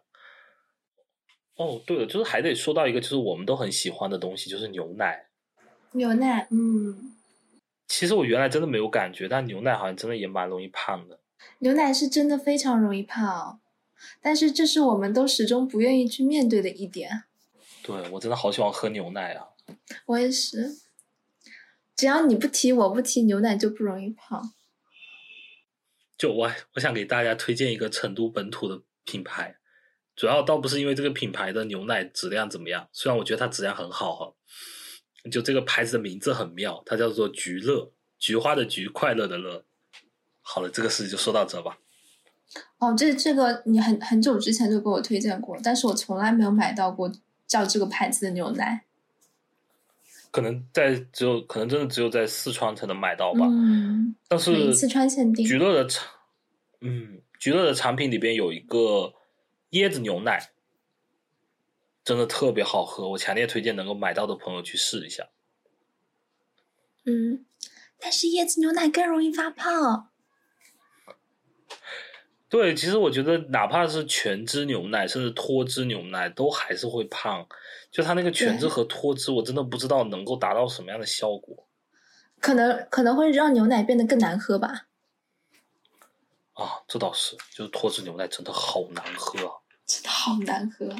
[1.56, 5.28] 哦，对了，就是还得说到一个，就是我们都很喜欢的东西，就是牛奶。
[5.92, 7.15] 牛奶，嗯。
[7.88, 11.20] 其实我原来真的没有感觉，但牛奶好像真的也蛮容易胖的。
[11.60, 13.60] 牛奶是真的非常容易胖，
[14.20, 17.24] 但是这是我们都始终不愿意去面对的一点。
[17.82, 19.46] 对我真的好喜欢喝牛奶啊！
[20.06, 20.76] 我也是，
[21.94, 24.52] 只要你不提，我不提，牛奶就不容易胖。
[26.18, 29.56] 就我我想给大家推荐一个成都本土的品牌，
[30.16, 34.34] 主要倒不是因为这个品牌的牛奶质量怎么样，虽然我觉得它质量很好哈。
[35.30, 39.64] 就这个牌子的名字很妙，它叫做“菊乐”，菊花的菊，快乐的乐。
[40.42, 41.78] 好了，这个事就说到这吧。
[42.78, 47.10] 哦，这这个你很很久之前就给我推荐过，但是我从来没有买到过
[47.46, 48.84] 叫这个牌子的牛奶。
[50.30, 53.46] 可能在只有可能真的只有在四川才能买到吧。
[53.46, 54.14] 嗯。
[54.28, 55.44] 但是四川限定。
[55.46, 56.08] 菊乐的产，
[56.80, 59.14] 嗯，菊乐的产品里边有一个
[59.70, 60.50] 椰子牛奶。
[62.06, 65.28] 真的特别好喝，我强烈推荐能够买到的朋友去试一下。
[67.04, 67.44] 嗯，
[67.98, 70.10] 但是椰子牛奶更容易发胖。
[72.48, 77.44] 对，其实我觉得哪怕是全脂牛奶，甚至脱脂牛奶，都还是会胖。
[77.90, 81.66] 就它那个全脂和脱脂，我真的不知道能够达到什么样的效果。
[82.38, 84.86] 可能可能会让牛奶变得更难喝吧。
[86.52, 90.94] 啊，这倒是，就是脱脂牛奶真的好难喝啊，真的好难喝。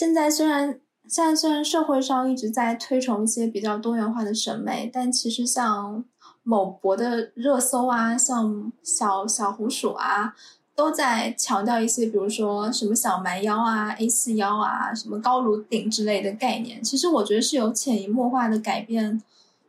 [0.00, 6.02] 现在虽然现在虽然社会上一直在推崇一些比较多元化的审美，但其实像
[6.42, 10.34] 某博的热搜啊，像小小红薯啊，
[10.74, 16.82] 都在强调一些，比如说什么小蛮腰啊、A 四腰啊、什么高颅顶之类的概念。
[16.82, 19.22] 其实我觉得是有潜移默化的改变，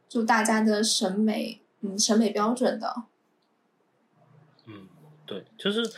[0.07, 3.03] 就大家的审美，嗯，审美标准的。
[4.65, 4.87] 嗯，
[5.25, 5.91] 对，就是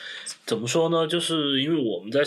[0.47, 1.05] 怎么说呢？
[1.05, 2.21] 就是因为我们在。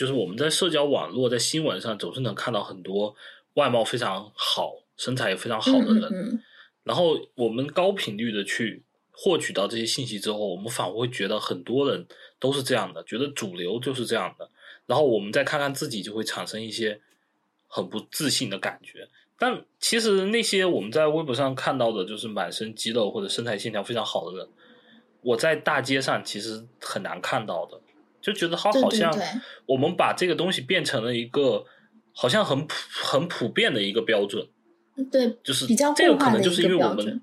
[0.00, 3.14] 就是我们在社交网络、在新闻上总是能看到很多
[3.52, 6.42] 外貌非常好、身材也非常好的人，
[6.84, 8.82] 然后我们高频率的去
[9.12, 12.06] 获取到这些信息之后，我们反而会觉得很多人
[12.38, 14.48] 都是这样的，觉得主流就是这样的，
[14.86, 16.98] 然后我们再看看自己，就会产生一些
[17.68, 19.06] 很不自信的感觉。
[19.38, 24.48] 但其实那些我们在微博上看到的，就是满身肌肉或者身材线条非常好的人，
[25.20, 27.78] 我在大街上其实很难看到的。
[28.20, 29.10] 就觉得他好像
[29.64, 31.64] 我们把这个东西变成了一个
[32.12, 34.46] 好像很普很普遍的一个标准，
[35.10, 37.22] 对，就是比较这个可能就是因为我们，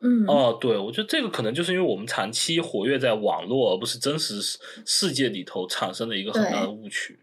[0.00, 4.38] 嗯，哦，对，我觉得这个可能就是因为我们长期活跃在网络而不是真实
[4.84, 7.18] 世界里头产生的一个很大的误区。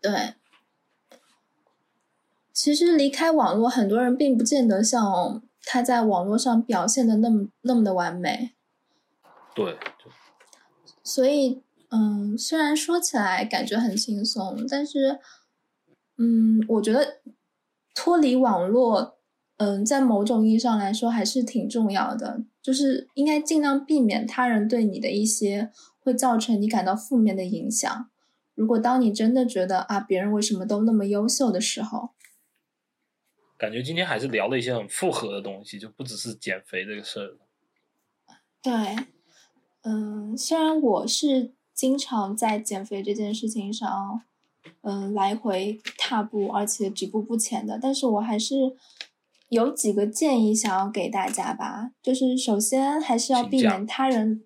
[0.00, 0.34] 对，
[2.52, 8.52] 其实离开网络，很多人并不见得像他在网络上表现的那么那么的完美。
[9.54, 9.76] 对，
[11.02, 11.60] 所以。
[11.90, 15.18] 嗯，虽然说起来感觉很轻松，但是，
[16.18, 17.20] 嗯，我觉得
[17.94, 19.18] 脱离网络
[19.58, 28.10] 嗯，在某种意义上来说还是挺重要的，就是应该尽量避免他人对你的一些会造成你感到负面的影响。
[28.54, 32.10] 如果当你真的觉得啊，别人为什么都那么优秀的时候，
[33.56, 37.38] 感觉今天还是聊了一些很复合的东西，就不只是减肥这个事儿。
[38.62, 38.72] 对，
[39.82, 44.22] 嗯，虽然我是经常在减肥这件事情上，
[44.80, 48.76] 嗯，来回踏步，而且止步不前的，但是我还是。
[49.48, 54.42] 有几个建议想要给大家吧，就是首先还是要避免他人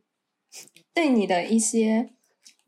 [0.92, 2.10] 对你的一些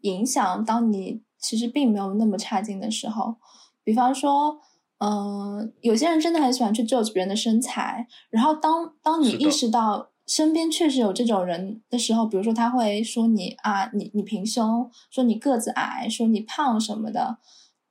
[0.00, 0.64] 影响。
[0.64, 3.36] 当你其实并没有那么差劲的时候，
[3.84, 4.58] 比方说，
[4.96, 17.36] 嗯，有些人真的很喜欢去 judge 别人的身材，然后当当你意识到身边确实有这种人的时候，比如说他会说你啊，你你平胸，说你个子矮，说你胖什么的。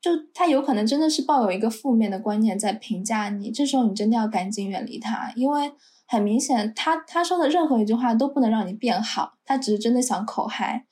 [0.02, 5.72] 就他有可能真的是抱有一个负面的观念在评价你，这时候你真的要赶紧远离他，因为
[6.08, 10.88] 很明显，他他说的任何一句话都不能让你变好，他只是真的想口嗨。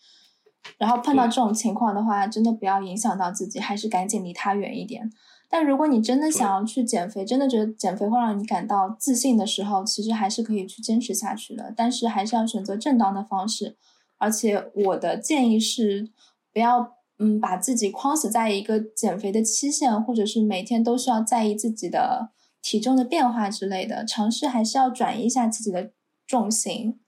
[0.78, 5.10] 然后碰到这种情况的话，真的不要影响到自己，还是赶紧离他远一点。
[5.50, 13.76] 但如果你真的想要去减肥，真的觉得减肥会让你感到自信的时候，其实还是可以去坚持下去的，但是还是要选择正当的方式。
[14.18, 16.10] 而且我的建议是，
[16.54, 16.96] 不要。
[17.22, 22.32] 嗯，把自己框死在一个减肥的期限，或者是每天都需要在意自己的
[22.62, 25.92] 体重的变化之类的，尝试还是要转移一下自己的
[26.26, 27.02] 重心。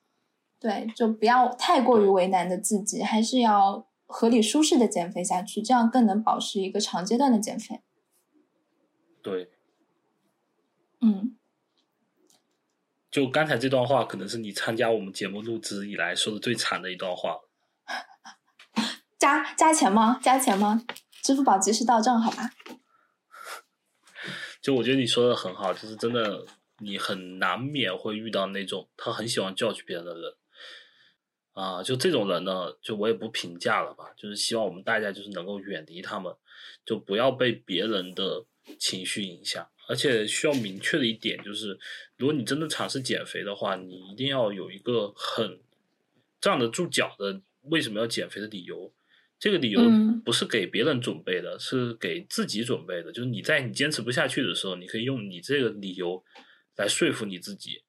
[0.59, 7.79] 对，就不要太过于为难的自己，还是要合理舒适的减肥下去，这样更能保持一个长阶段的减肥。
[9.21, 9.51] 对，
[11.01, 11.37] 嗯，
[13.09, 17.39] 就刚才这段话，可能是你参加我们节目录制以来说的最惨的一段话。
[19.19, 20.19] 加加钱吗？
[20.23, 20.83] 加钱吗？
[21.21, 22.49] 支付宝及时到账，好吧。
[24.61, 26.45] 就我觉得你说的很好，就是真的，
[26.79, 30.35] 你很难免会遇到那种他很喜欢教训别人的人
[31.53, 31.83] 啊。
[31.83, 36.35] 就这种人呢，就我也不评价了吧，就是希望我们大家就是能够远离他们，
[36.85, 38.45] 就不要被别人的
[38.77, 39.67] 情绪影响。
[39.87, 41.77] 而且需要明确的一点就是，
[42.17, 45.59] 如果你真的尝试减肥的话，你一定要有一个很
[46.39, 48.93] 站得住脚的为什么要减肥的理由。
[49.37, 49.81] 这个理由
[50.23, 53.11] 不是给别人准备的，是给自己准备的。
[53.11, 56.23] 就是你在你坚持不下去的时候，你可以用你这个理由
[56.77, 57.81] 来说服你自己。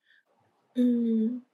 [0.75, 1.45] 嗯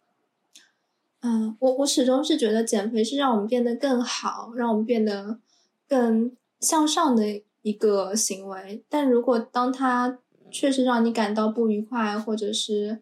[1.21, 5.41] 嗯，我我始终是觉得减肥是让我们变得更好，让我们变得
[5.89, 8.83] 更向上的一个行为。
[8.89, 10.19] 但如果当他
[10.51, 13.01] 确实让你感到不愉快，或者是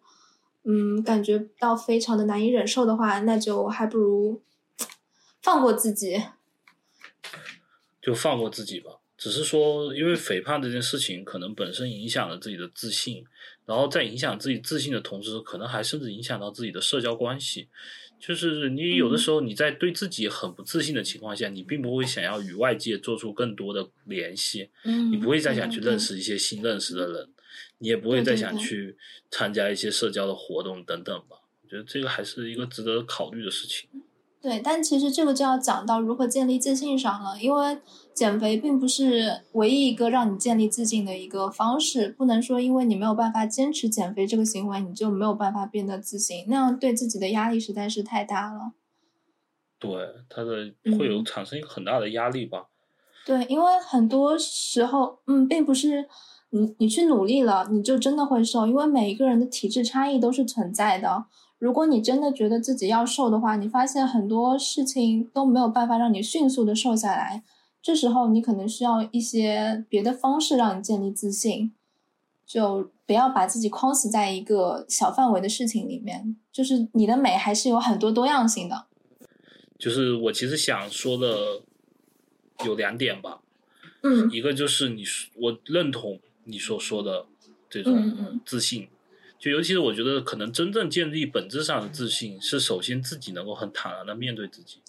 [0.63, 4.41] 嗯感觉到非常的难以忍受的话，那就还不如
[5.41, 6.21] 放过自己。
[8.01, 8.99] 就放过自己吧。
[9.17, 13.25] 只是说，因为肥胖这件事情，可能本身影响了自己的自信，
[13.65, 17.67] 然后在影响自己自信的同时，可能还甚至影响到自己的社交关系。
[18.19, 27.29] 就是你有的时候你在对自己很不自信的情况下，你并不会想要与外界做出更多的联系，嗯，你不会再想去认识一些新认识的人，
[27.79, 28.97] 你也不会再想去
[29.29, 31.37] 参加一些社交的活动等等吧。
[31.63, 33.89] 我觉得这个还是一个值得考虑的事情。
[34.41, 37.77] 对，但其实这个就要讲到如何建立自信上了，因为
[38.17, 48.71] 减肥并不是唯一一个让你建立自信的一个方式，不能说因为你没有办法坚持减肥这个行为，你就没有办法变得自信，那样对自己的压力实在是太大了。
[49.77, 49.91] 对，
[50.27, 52.65] 他的会有产生一个很大的压力吧？
[53.23, 56.07] 对，因为很多时候，嗯，并不是
[56.49, 61.25] 你你去努力了，你就真的会瘦，因为每一个人的体质差异都是存在的。
[61.59, 67.43] 如果你真的觉得自己要瘦的话，你发现很多事情都没有办法让你迅速的瘦下来，
[67.81, 71.71] 这时候你可能需要一些别的方式让你建立自信，
[72.45, 76.35] 就不要把自己框死在一个小范围的事情里面。
[76.51, 78.85] 就是你的美还是有很多多样性的。
[79.79, 81.61] 就是我其实想说的
[82.65, 83.41] 有两点吧，
[84.03, 85.03] 嗯，一个就是你
[85.35, 87.25] 我认同你所说的
[87.69, 88.87] 这种自信。
[89.39, 94.79] 就尤其是我觉得，可能真正建立本质上的自信，是首先自己能够很坦然的面对自己，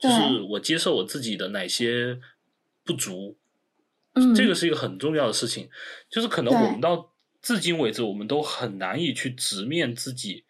[0.00, 2.18] 就是我接受我自己的哪些
[2.84, 3.36] 不足，
[4.14, 5.68] 嗯，这个是一个很重要的事情。
[6.08, 10.44] 就是可能我们到至今为止，我们都很难以去直面自己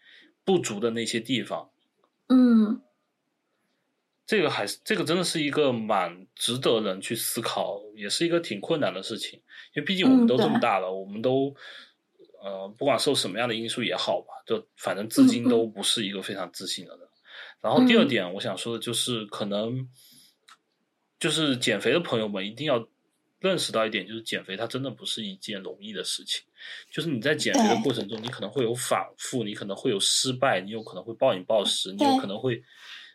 [0.45, 1.71] 不足的那些地方，
[2.29, 2.81] 嗯，
[4.27, 9.41] 这个还是这个真的是一个蛮值得人去思考，也是一个挺困难的事情，
[9.75, 11.55] 因为毕竟我们都这么大了，我们都。
[12.43, 17.07] 呃，不管受什么样的因素也好吧，就反正至今都不是一个非常自信的人。
[17.61, 19.89] 然后第二点，我想说的就是，可能
[21.19, 22.89] 就是减肥的朋友们一定要
[23.39, 26.43] 认识到一点，就是减肥它真的不是一件容易的事情。
[26.91, 32.63] 就是你在减肥的过程中，你可能会有反复，你可能会有失败，你有可能会暴饮暴食，你有可能会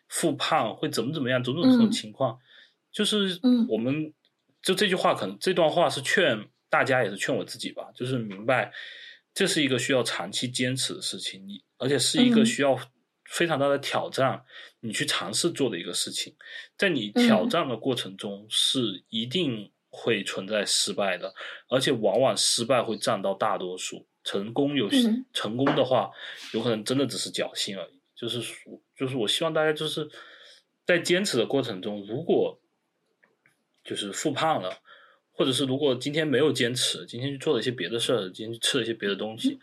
[0.08, 2.38] 复胖，会怎么怎么样，种种这种情况。
[2.92, 3.38] 就是
[3.68, 4.12] 我们
[4.62, 7.90] 就这句话，可能这段话是劝大家，也是劝我自己吧。
[7.94, 8.72] 就是明白，
[9.34, 12.78] 这是一个需要长期坚持的事情，你而且是一个需要
[13.28, 14.44] 非常大的挑战，
[14.80, 16.34] 你去尝试做的一个事情。
[16.76, 19.70] 在你挑战的过程中，是一定。
[19.88, 21.34] 会存在失败的，
[21.68, 24.06] 而且往往失败会占到大多数。
[24.22, 24.90] 成功有
[25.32, 26.10] 成功的话，
[26.52, 27.98] 有可能真的只是侥幸而已。
[28.14, 28.42] 就是
[28.94, 30.06] 就是我希望大家就是
[30.84, 32.60] 在坚持的过程中，如果
[33.82, 34.82] 就是复胖了，
[35.32, 39.58] 或者是如果今天没有坚持，今天去做了一些别的事儿，今天去吃了一些别的东西，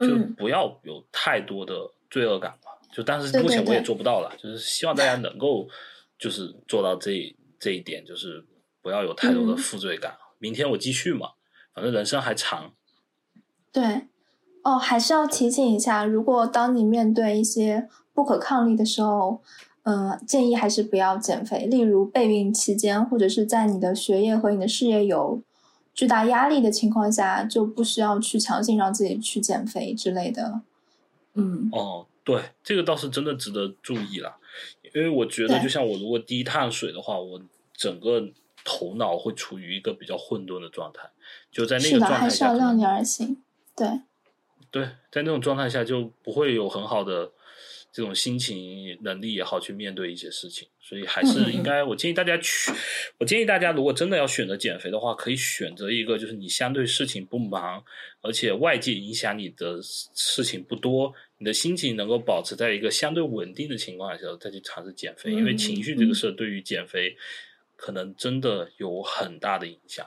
[0.00, 2.67] 就不要有太多的罪恶感吧。
[2.92, 5.68] 就但是目前我也做不到了，就是希望大家能够
[6.18, 8.44] 就是做到这这一点，就是。
[8.80, 10.14] 不要有太多的负罪感。
[10.38, 11.32] 明天我继续嘛，
[11.74, 12.72] 反正人生还长。
[13.70, 14.06] 对，
[14.62, 19.42] 哦，还是要提醒一下，如果当你面对一些不可抗力的时候，
[19.82, 21.66] 嗯，建议还是不要减肥。
[21.66, 25.42] 例如备孕期间，或者是在你的学业和你的事业有
[25.92, 30.62] 巨大压力的情况下，就不需要去强行让自己去减肥之类的。
[31.34, 32.06] 嗯，哦，
[32.36, 34.38] 对，这个倒是真的值得注意了，
[34.94, 37.42] 因为我觉得，就像我如果低碳水的话，我
[37.74, 38.28] 整个。
[38.64, 41.08] 头脑会处于一个比较混沌的状态，
[41.50, 43.42] 就在那个状态下，还是要量力而行。
[43.74, 43.88] 对，
[44.70, 47.32] 对，在那种状态下就不会有很好的
[47.90, 52.70] 这种心情能力也好去面对一些事情，所以还是应该，我建议大家去，
[53.18, 57.82] 我建议大家如果真的要选择减肥的话，可以选择一个就是你相对事情不忙，
[58.20, 67.16] 而且外界影响你的事情不多，你的心情能够保持在一个相对稳定的情况下再去尝试减肥，因为情绪这个事儿对于减肥。
[67.80, 70.04] 可能真的有很大的影响。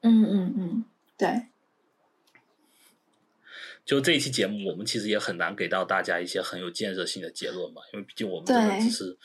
[0.00, 0.84] 嗯嗯嗯，
[1.16, 1.46] 对。
[3.84, 9.16] 就这一期节目，我们其实也很难给到大家一些很有建设性的结论嘛，因为毕竟我们真的只是，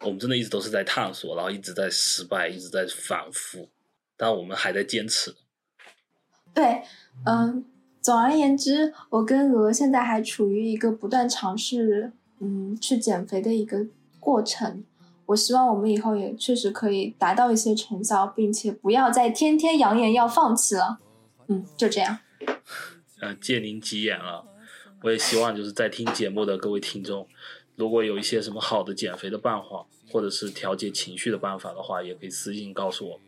[0.00, 3.70] 我们真的一直都是在探索，然后一直在失败，一直在反复，
[4.16, 5.32] 但我们还在坚持。
[6.52, 6.82] 对，
[7.24, 7.64] 嗯，
[8.00, 13.86] 总而言之，我跟鹅现在还处于一个不断尝试，嗯，去减肥的一个
[14.18, 14.84] 过程。
[15.26, 20.98] 我希望我们以后也确实可以达到一些成效，并且不要再天天扬言要放弃了。
[21.46, 22.18] 嗯，就这样。
[23.20, 24.42] 呃，借您吉言啊。
[25.02, 27.26] 我也希望就是在听节目的各位听众，
[27.76, 33.20] 如果有一些什么好的减肥的办法，或者是调节情绪的办法的话，也可以私信告诉我。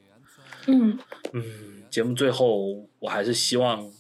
[0.67, 0.99] 嗯
[1.33, 1.43] 嗯，
[1.91, 3.91] 节目最后，我还是希望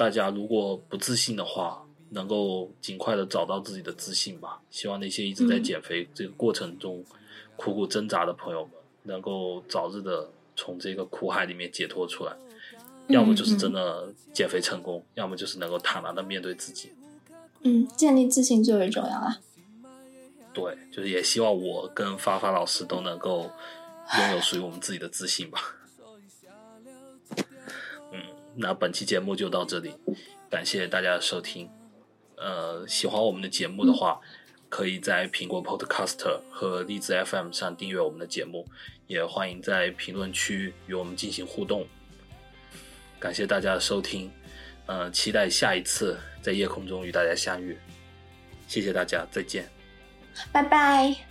[0.00, 1.84] 大家如果不自信的话。
[2.12, 4.60] 能够尽快的找到自己的自信吧。
[4.68, 7.04] 希望那些一直在减肥这个过程中
[7.54, 8.72] 苦苦挣扎的朋友们，
[9.04, 12.32] 能够早日的从这个苦海里面解脱出来。
[13.06, 16.90] 要么就是真的减肥成功，要么就是能够坦然的面对自己。
[17.60, 19.38] 嗯，建立自信最为重要啊。
[20.52, 23.48] 对，就是也希望我跟发发老师都能够
[24.18, 25.60] 拥有属于我们自己的自信吧。
[28.54, 29.94] 嗯，那本期节目就到这里，
[30.50, 31.68] 感谢大家的收听。
[32.36, 34.20] 呃，喜欢我们的节目的话，
[34.68, 38.66] 可以在苹果 Podcast 和荔枝 FM 上订阅我们的节目，
[39.06, 41.86] 也欢迎在评论区与我们进行互动。
[43.18, 44.30] 感谢大家的收听，
[44.86, 47.76] 呃，期待下一次在夜空中与大家相遇。
[48.66, 49.68] 谢谢大家，再见，
[50.50, 51.29] 拜拜。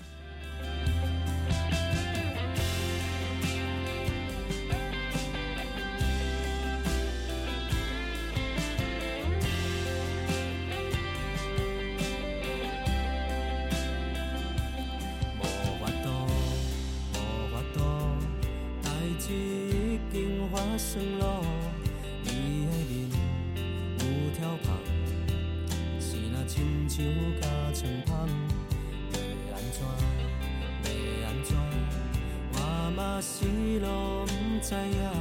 [34.72, 35.19] 要安怎，我嘛是拢不知影。